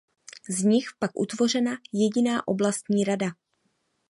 Z 0.49 0.63
nich 0.63 0.89
pak 0.99 1.11
utvořena 1.19 1.71
jediná 1.93 2.47
oblastní 2.47 3.03
rada. 3.03 3.27